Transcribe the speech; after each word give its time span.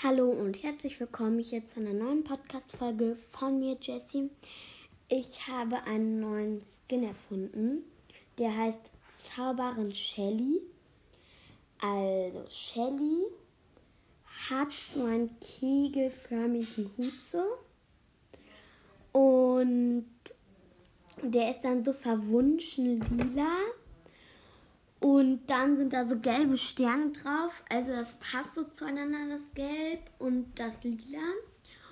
Hallo 0.00 0.30
und 0.30 0.62
herzlich 0.62 1.00
willkommen 1.00 1.40
hier 1.40 1.66
zu 1.66 1.80
einer 1.80 1.92
neuen 1.92 2.22
Podcast-Folge 2.22 3.16
von 3.32 3.58
mir, 3.58 3.76
Jessie. 3.82 4.30
Ich 5.08 5.48
habe 5.48 5.82
einen 5.82 6.20
neuen 6.20 6.62
Skin 6.86 7.02
erfunden, 7.02 7.82
der 8.38 8.56
heißt 8.56 8.92
Zauberin 9.34 9.92
Shelly. 9.92 10.60
Also, 11.80 12.44
Shelly 12.48 13.24
hat 14.48 14.70
so 14.70 15.02
einen 15.02 15.34
kegelförmigen 15.40 16.92
Hut 16.96 17.12
so. 17.32 17.42
Und 19.18 20.06
der 21.24 21.50
ist 21.50 21.62
dann 21.62 21.82
so 21.82 21.92
verwunschen 21.92 23.00
lila. 23.18 23.50
Und 25.08 25.46
dann 25.46 25.78
sind 25.78 25.94
da 25.94 26.06
so 26.06 26.18
gelbe 26.18 26.58
Sterne 26.58 27.12
drauf. 27.12 27.62
Also 27.70 27.92
das 27.92 28.12
passt 28.20 28.54
so 28.54 28.64
zueinander, 28.64 29.38
das 29.38 29.54
Gelb 29.54 30.00
und 30.18 30.52
das 30.58 30.84
Lila. 30.84 31.32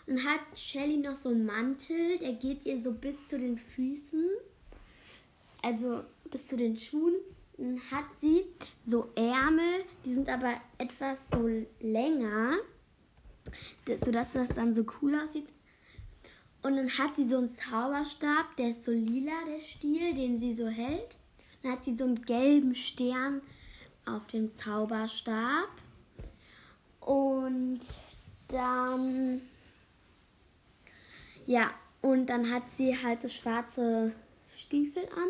Und 0.06 0.22
hat 0.22 0.40
Shelly 0.54 0.98
noch 0.98 1.18
so 1.22 1.30
einen 1.30 1.46
Mantel, 1.46 2.18
der 2.18 2.34
geht 2.34 2.66
ihr 2.66 2.82
so 2.82 2.92
bis 2.92 3.26
zu 3.26 3.38
den 3.38 3.56
Füßen. 3.56 4.22
Also 5.62 6.04
bis 6.30 6.46
zu 6.46 6.58
den 6.58 6.76
Schuhen. 6.76 7.14
Dann 7.56 7.80
hat 7.90 8.04
sie 8.20 8.44
so 8.86 9.10
Ärmel, 9.14 9.86
die 10.04 10.12
sind 10.12 10.28
aber 10.28 10.60
etwas 10.76 11.18
so 11.32 11.48
länger, 11.80 12.58
sodass 14.04 14.30
das 14.32 14.50
dann 14.50 14.74
so 14.74 14.84
cool 15.00 15.14
aussieht. 15.14 15.48
Und 16.62 16.76
dann 16.76 16.90
hat 16.90 17.16
sie 17.16 17.26
so 17.26 17.38
einen 17.38 17.56
Zauberstab, 17.56 18.54
der 18.58 18.72
ist 18.72 18.84
so 18.84 18.92
lila, 18.92 19.32
der 19.48 19.60
Stiel, 19.60 20.12
den 20.12 20.38
sie 20.38 20.54
so 20.54 20.68
hält. 20.68 21.16
Dann 21.66 21.74
hat 21.74 21.84
sie 21.84 21.96
so 21.96 22.04
einen 22.04 22.22
gelben 22.22 22.76
Stern 22.76 23.42
auf 24.04 24.28
dem 24.28 24.54
Zauberstab. 24.54 25.68
Und 27.00 27.80
dann, 28.46 29.40
ja, 31.44 31.72
und 32.02 32.26
dann 32.26 32.52
hat 32.52 32.62
sie 32.76 32.96
halt 32.96 33.20
so 33.20 33.26
schwarze 33.26 34.12
Stiefel 34.48 35.06
an. 35.06 35.28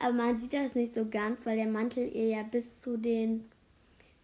Aber 0.00 0.14
man 0.14 0.40
sieht 0.40 0.52
das 0.52 0.74
nicht 0.74 0.94
so 0.94 1.06
ganz, 1.08 1.46
weil 1.46 1.56
der 1.56 1.68
Mantel 1.68 2.10
ihr 2.12 2.26
ja 2.26 2.42
bis 2.42 2.64
zu 2.80 2.96
den 2.96 3.48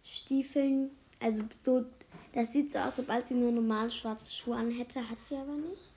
Stiefeln, 0.03 0.91
also 1.21 1.43
so, 1.63 1.85
das 2.33 2.51
sieht 2.51 2.73
so 2.73 2.79
aus, 2.79 2.99
ob 2.99 3.07
sie 3.29 3.33
nur 3.33 3.53
normale 3.53 3.89
schwarze 3.89 4.33
Schuhe 4.33 4.57
an 4.57 4.71
hätte, 4.71 5.09
hat 5.09 5.19
sie 5.29 5.37
aber 5.37 5.55
nicht. 5.55 5.89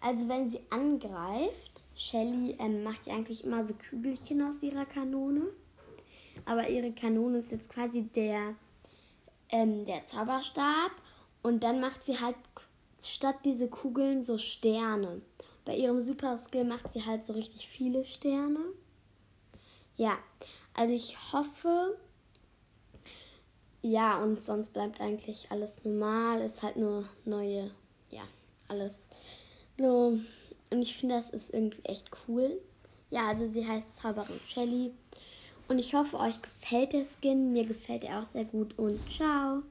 Also 0.00 0.28
wenn 0.28 0.50
sie 0.50 0.58
angreift, 0.70 1.84
Shelly 1.96 2.54
ähm, 2.58 2.84
macht 2.84 3.06
ja 3.06 3.14
eigentlich 3.14 3.42
immer 3.42 3.66
so 3.66 3.74
Kügelchen 3.74 4.42
aus 4.42 4.62
ihrer 4.62 4.84
Kanone. 4.84 5.48
Aber 6.44 6.68
ihre 6.68 6.92
Kanone 6.92 7.38
ist 7.38 7.50
jetzt 7.50 7.70
quasi 7.70 8.02
der, 8.02 8.54
ähm, 9.48 9.84
der 9.86 10.04
Zauberstab. 10.06 10.92
Und 11.42 11.62
dann 11.62 11.80
macht 11.80 12.04
sie 12.04 12.20
halt 12.20 12.36
statt 13.02 13.36
diese 13.44 13.68
Kugeln 13.68 14.24
so 14.24 14.36
Sterne. 14.36 15.22
Bei 15.64 15.74
ihrem 15.74 16.04
Super 16.04 16.38
Skill 16.38 16.64
macht 16.64 16.92
sie 16.92 17.04
halt 17.04 17.24
so 17.24 17.32
richtig 17.32 17.66
viele 17.66 18.04
Sterne. 18.04 18.60
Ja, 19.96 20.18
also 20.74 20.94
ich 20.94 21.16
hoffe. 21.32 21.96
Ja, 23.82 24.20
und 24.22 24.44
sonst 24.44 24.72
bleibt 24.72 25.00
eigentlich 25.00 25.46
alles 25.50 25.82
normal. 25.82 26.42
Ist 26.42 26.62
halt 26.62 26.76
nur 26.76 27.08
neue, 27.24 27.70
ja, 28.10 28.22
alles 28.68 28.94
so 29.78 30.18
und 30.70 30.82
ich 30.82 30.96
finde, 30.96 31.16
das 31.16 31.30
ist 31.30 31.52
irgendwie 31.52 31.84
echt 31.84 32.10
cool. 32.28 32.60
Ja, 33.10 33.28
also 33.28 33.46
sie 33.46 33.66
heißt 33.66 33.96
Zauberin 34.00 34.40
Shelly. 34.46 34.92
Und 35.68 35.78
ich 35.78 35.94
hoffe, 35.94 36.18
euch 36.18 36.40
gefällt 36.42 36.92
der 36.92 37.04
Skin. 37.04 37.52
Mir 37.52 37.64
gefällt 37.64 38.04
er 38.04 38.20
auch 38.20 38.26
sehr 38.32 38.44
gut. 38.44 38.78
Und 38.78 39.00
ciao. 39.10 39.62